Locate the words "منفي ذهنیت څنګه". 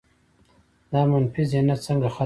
1.11-2.07